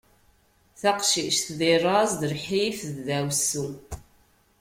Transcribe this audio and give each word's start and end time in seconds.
Taqcict 0.81 1.45
deg 1.59 1.73
laẓ 1.83 2.11
d 2.19 2.21
lḥif 2.33 2.79
d 2.87 2.87
ddaɛwessu. 2.95 3.67